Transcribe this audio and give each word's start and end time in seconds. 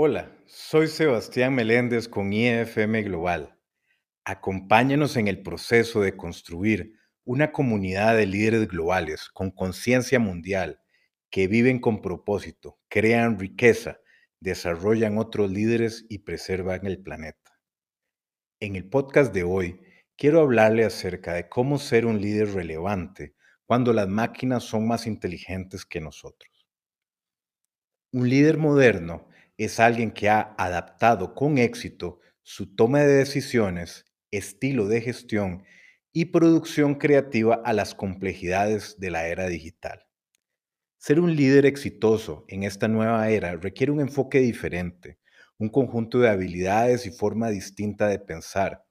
Hola, 0.00 0.30
soy 0.46 0.86
Sebastián 0.86 1.56
Meléndez 1.56 2.06
con 2.06 2.32
IFM 2.32 3.02
Global. 3.02 3.58
Acompáñenos 4.24 5.16
en 5.16 5.26
el 5.26 5.42
proceso 5.42 6.02
de 6.02 6.16
construir 6.16 6.92
una 7.24 7.50
comunidad 7.50 8.16
de 8.16 8.26
líderes 8.26 8.68
globales 8.68 9.28
con 9.28 9.50
conciencia 9.50 10.20
mundial 10.20 10.80
que 11.30 11.48
viven 11.48 11.80
con 11.80 12.00
propósito, 12.00 12.78
crean 12.86 13.40
riqueza, 13.40 13.98
desarrollan 14.38 15.18
otros 15.18 15.50
líderes 15.50 16.06
y 16.08 16.18
preservan 16.20 16.86
el 16.86 17.02
planeta. 17.02 17.58
En 18.60 18.76
el 18.76 18.88
podcast 18.88 19.34
de 19.34 19.42
hoy 19.42 19.80
quiero 20.16 20.42
hablarle 20.42 20.84
acerca 20.84 21.34
de 21.34 21.48
cómo 21.48 21.76
ser 21.76 22.06
un 22.06 22.20
líder 22.20 22.54
relevante 22.54 23.34
cuando 23.66 23.92
las 23.92 24.06
máquinas 24.06 24.62
son 24.62 24.86
más 24.86 25.08
inteligentes 25.08 25.84
que 25.84 26.00
nosotros. 26.00 26.68
Un 28.12 28.28
líder 28.28 28.58
moderno 28.58 29.27
es 29.58 29.80
alguien 29.80 30.12
que 30.12 30.30
ha 30.30 30.54
adaptado 30.56 31.34
con 31.34 31.58
éxito 31.58 32.20
su 32.42 32.74
toma 32.74 33.00
de 33.00 33.12
decisiones, 33.14 34.06
estilo 34.30 34.86
de 34.86 35.00
gestión 35.00 35.64
y 36.12 36.26
producción 36.26 36.94
creativa 36.94 37.60
a 37.64 37.72
las 37.72 37.94
complejidades 37.94 38.98
de 38.98 39.10
la 39.10 39.26
era 39.26 39.48
digital. 39.48 40.06
Ser 40.96 41.20
un 41.20 41.34
líder 41.34 41.66
exitoso 41.66 42.44
en 42.48 42.62
esta 42.62 42.88
nueva 42.88 43.28
era 43.30 43.56
requiere 43.56 43.92
un 43.92 44.00
enfoque 44.00 44.38
diferente, 44.38 45.18
un 45.58 45.68
conjunto 45.68 46.20
de 46.20 46.28
habilidades 46.28 47.04
y 47.06 47.10
forma 47.10 47.50
distinta 47.50 48.06
de 48.06 48.20
pensar. 48.20 48.84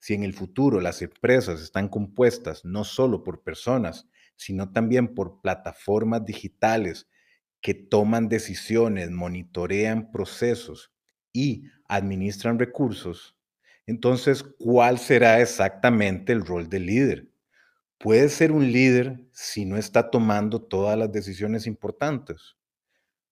Si 0.00 0.14
en 0.14 0.24
el 0.24 0.34
futuro 0.34 0.80
las 0.80 1.00
empresas 1.00 1.60
están 1.60 1.88
compuestas 1.88 2.64
no 2.64 2.84
solo 2.84 3.22
por 3.22 3.42
personas, 3.42 4.08
sino 4.36 4.72
también 4.72 5.14
por 5.14 5.40
plataformas 5.40 6.24
digitales 6.24 7.08
que 7.60 7.74
toman 7.74 8.28
decisiones, 8.28 9.10
monitorean 9.10 10.10
procesos 10.10 10.92
y 11.32 11.64
administran 11.88 12.58
recursos, 12.58 13.38
entonces, 13.88 14.42
¿cuál 14.42 14.98
será 14.98 15.40
exactamente 15.40 16.34
el 16.34 16.44
rol 16.44 16.68
del 16.68 16.84
líder? 16.84 17.26
Puede 17.96 18.28
ser 18.28 18.52
un 18.52 18.70
líder 18.70 19.26
si 19.32 19.64
no 19.64 19.78
está 19.78 20.10
tomando 20.10 20.60
todas 20.60 20.98
las 20.98 21.10
decisiones 21.10 21.66
importantes. 21.66 22.58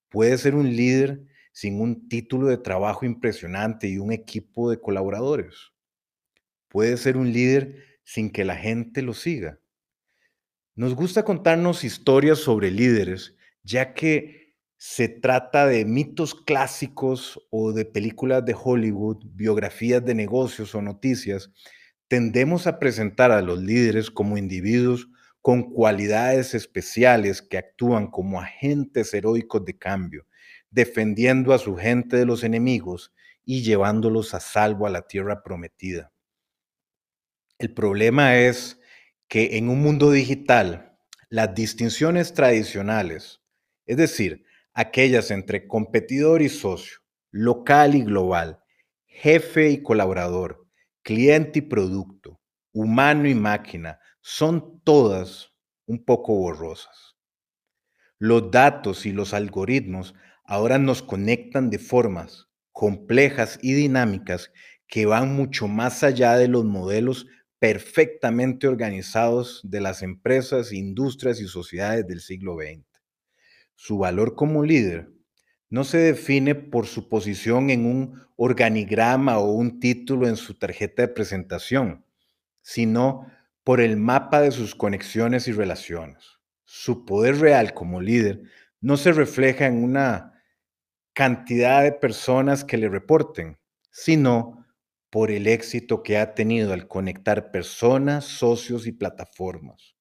Puede 0.09 0.35
ser 0.39 0.55
un 0.55 0.75
líder 0.75 1.21
sin 1.51 1.79
un 1.79 2.09
título 2.09 2.47
de 2.47 2.57
trabajo 2.57 3.05
impresionante 3.05 3.87
y 3.87 3.99
un 3.99 4.11
equipo 4.11 4.71
de 4.71 4.81
colaboradores. 4.81 5.73
Puede 6.69 6.97
ser 6.97 7.17
un 7.17 7.31
líder 7.31 7.99
sin 8.03 8.31
que 8.31 8.43
la 8.43 8.55
gente 8.55 9.03
lo 9.03 9.13
siga. 9.13 9.59
Nos 10.73 10.95
gusta 10.95 11.23
contarnos 11.23 11.83
historias 11.83 12.39
sobre 12.39 12.71
líderes 12.71 13.36
ya 13.67 13.93
que 13.93 14.55
se 14.77 15.09
trata 15.09 15.67
de 15.67 15.83
mitos 15.83 16.33
clásicos 16.33 17.39
o 17.49 17.73
de 17.73 17.83
películas 17.83 18.45
de 18.45 18.55
Hollywood, 18.57 19.17
biografías 19.25 20.05
de 20.05 20.15
negocios 20.15 20.73
o 20.73 20.81
noticias, 20.81 21.51
tendemos 22.07 22.65
a 22.65 22.79
presentar 22.79 23.31
a 23.31 23.41
los 23.41 23.59
líderes 23.59 24.09
como 24.09 24.37
individuos 24.37 25.09
con 25.41 25.63
cualidades 25.73 26.53
especiales 26.53 27.41
que 27.41 27.57
actúan 27.57 28.07
como 28.07 28.39
agentes 28.39 29.13
heroicos 29.13 29.65
de 29.65 29.77
cambio, 29.77 30.25
defendiendo 30.69 31.53
a 31.53 31.57
su 31.57 31.75
gente 31.75 32.15
de 32.15 32.25
los 32.25 32.43
enemigos 32.43 33.13
y 33.43 33.63
llevándolos 33.63 34.33
a 34.33 34.39
salvo 34.39 34.87
a 34.87 34.89
la 34.89 35.07
tierra 35.07 35.43
prometida. 35.43 36.13
El 37.59 37.73
problema 37.73 38.37
es 38.37 38.79
que 39.27 39.57
en 39.57 39.67
un 39.67 39.81
mundo 39.81 40.11
digital, 40.11 40.97
las 41.29 41.53
distinciones 41.53 42.33
tradicionales, 42.33 43.41
es 43.87 43.97
decir, 43.97 44.45
aquellas 44.73 45.31
entre 45.31 45.67
competidor 45.67 46.41
y 46.41 46.49
socio, 46.49 46.97
local 47.31 47.95
y 47.95 48.03
global, 48.03 48.59
jefe 49.07 49.71
y 49.71 49.81
colaborador, 49.81 50.67
cliente 51.01 51.59
y 51.59 51.61
producto, 51.63 52.39
humano 52.73 53.27
y 53.27 53.33
máquina, 53.33 53.99
son 54.21 54.81
todas 54.83 55.53
un 55.87 56.03
poco 56.03 56.35
borrosas. 56.35 57.15
Los 58.19 58.51
datos 58.51 59.05
y 59.05 59.13
los 59.13 59.33
algoritmos 59.33 60.13
ahora 60.43 60.77
nos 60.77 61.01
conectan 61.01 61.69
de 61.69 61.79
formas 61.79 62.47
complejas 62.71 63.57
y 63.61 63.73
dinámicas 63.73 64.51
que 64.87 65.05
van 65.05 65.35
mucho 65.35 65.67
más 65.67 66.03
allá 66.03 66.35
de 66.35 66.47
los 66.47 66.65
modelos 66.65 67.25
perfectamente 67.59 68.67
organizados 68.67 69.61
de 69.63 69.81
las 69.81 70.03
empresas, 70.03 70.71
industrias 70.71 71.39
y 71.41 71.47
sociedades 71.47 72.07
del 72.07 72.21
siglo 72.21 72.55
XX. 72.55 72.96
Su 73.79 73.99
valor 73.99 74.33
como 74.33 74.63
líder 74.63 75.11
no 75.69 75.83
se 75.83 75.99
define 75.99 76.55
por 76.55 76.87
su 76.87 77.09
posición 77.09 77.69
en 77.69 77.85
un 77.85 78.23
organigrama 78.35 79.37
o 79.37 79.51
un 79.51 79.79
título 79.79 80.27
en 80.27 80.35
su 80.35 80.55
tarjeta 80.55 81.03
de 81.03 81.09
presentación, 81.09 82.03
sino 82.63 83.31
por 83.63 83.79
el 83.79 83.95
mapa 83.95 84.41
de 84.41 84.49
sus 84.49 84.73
conexiones 84.73 85.47
y 85.47 85.51
relaciones. 85.51 86.39
Su 86.65 87.05
poder 87.05 87.37
real 87.37 87.75
como 87.75 88.01
líder 88.01 88.41
no 88.81 88.97
se 88.97 89.11
refleja 89.11 89.67
en 89.67 89.83
una 89.83 90.41
cantidad 91.13 91.83
de 91.83 91.91
personas 91.91 92.63
que 92.63 92.77
le 92.77 92.89
reporten, 92.89 93.59
sino 93.91 94.65
por 95.11 95.29
el 95.29 95.45
éxito 95.45 96.01
que 96.01 96.17
ha 96.17 96.33
tenido 96.33 96.73
al 96.73 96.87
conectar 96.87 97.51
personas, 97.51 98.25
socios 98.25 98.87
y 98.87 98.91
plataformas. 98.91 99.95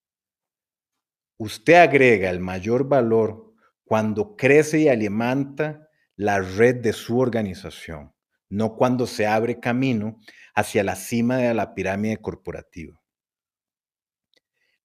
Usted 1.36 1.74
agrega 1.74 2.30
el 2.30 2.40
mayor 2.40 2.88
valor 2.88 3.45
cuando 3.86 4.34
crece 4.34 4.80
y 4.80 4.88
alimenta 4.88 5.88
la 6.16 6.40
red 6.40 6.76
de 6.76 6.92
su 6.92 7.20
organización, 7.20 8.12
no 8.48 8.74
cuando 8.74 9.06
se 9.06 9.28
abre 9.28 9.60
camino 9.60 10.18
hacia 10.54 10.82
la 10.82 10.96
cima 10.96 11.36
de 11.36 11.54
la 11.54 11.72
pirámide 11.72 12.16
corporativa. 12.16 13.00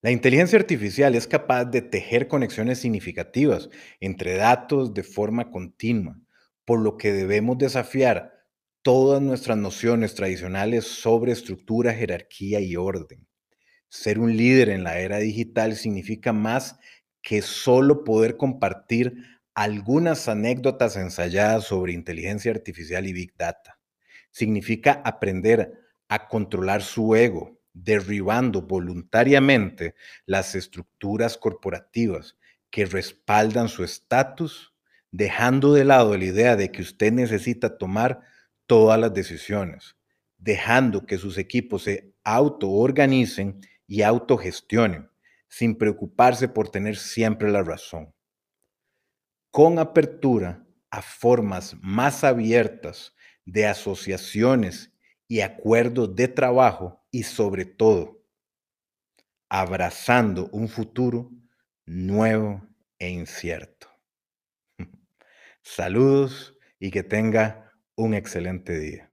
La 0.03 0.12
inteligencia 0.12 0.59
artificial 0.59 1.16
es 1.16 1.28
capaz 1.28 1.66
de 1.66 1.81
tejer 1.81 2.28
conexiones 2.28 2.78
significativas 2.79 3.69
entre 4.00 4.35
datos 4.35 4.94
de 4.94 5.03
forma 5.03 5.50
continua, 5.50 6.19
por 6.63 6.79
lo 6.79 6.97
que 6.97 7.12
debemos 7.12 7.57
desafiar 7.57 8.33
todas 8.83 9.22
nuestras 9.22 9.57
nociones 9.57 10.13
tradicionales 10.13 10.85
sobre 10.85 11.31
estructura, 11.31 11.94
jerarquía 11.94 12.59
y 12.59 12.75
orden. 12.75 13.28
Ser 13.89 14.19
un 14.19 14.38
líder 14.38 14.69
en 14.69 14.83
la 14.83 15.00
era 15.00 15.18
digital 15.18 15.75
significa 15.75 16.33
más 16.33 16.79
que 17.22 17.42
solo 17.42 18.04
poder 18.04 18.38
compartir 18.38 19.16
algunas 19.54 20.28
anécdotas 20.28 20.96
ensayadas 20.96 21.66
sobre 21.66 21.94
inteligencia 21.94 22.52
artificial 22.52 23.06
y 23.06 23.14
big 23.14 23.36
data. 23.38 23.80
Significa 24.32 25.02
aprender 25.04 25.74
a 26.08 26.28
controlar 26.28 26.81
su 26.81 27.16
ego, 27.16 27.60
derribando 27.74 28.62
voluntariamente 28.62 29.96
las 30.26 30.56
estructuras 30.56 31.38
corporativas 31.38 32.38
que 32.70 32.86
respaldan 32.86 33.70
su 33.70 33.84
estatus, 33.84 34.74
dejando 35.12 35.74
de 35.74 35.86
lado 35.86 36.18
la 36.18 36.26
idea 36.26 36.56
de 36.56 36.72
que 36.72 36.81
usted 36.81 37.12
necesita 37.12 37.78
tomar 37.78 38.22
todas 38.66 39.00
las 39.00 39.14
decisiones, 39.14 39.98
dejando 40.38 41.06
que 41.06 41.18
sus 41.18 41.38
equipos 41.38 41.84
se 41.84 42.14
autoorganicen 42.24 43.60
y 43.88 44.04
autogestionen 44.04 45.11
sin 45.51 45.78
preocuparse 45.78 46.47
por 46.47 46.69
tener 46.69 46.95
siempre 46.95 47.51
la 47.51 47.62
razón. 47.62 48.16
Con 49.51 49.79
apertura 49.79 50.66
a 50.89 51.01
formas 51.01 51.75
más 51.81 52.23
abiertas 52.23 53.13
de 53.44 53.67
asociaciones 53.67 54.94
y 55.28 55.41
acuerdos 55.41 56.16
de 56.16 56.29
trabajo 56.29 57.06
y 57.12 57.23
sobre 57.23 57.66
todo, 57.66 58.24
abrazando 59.50 60.50
un 60.53 60.69
futuro 60.69 61.30
nuevo 61.86 62.65
e 62.97 63.09
incierto. 63.09 63.88
Saludos 65.62 66.57
y 66.80 66.92
que 66.92 67.04
tenga 67.04 67.74
un 67.95 68.13
excelente 68.13 68.80
día. 68.80 69.11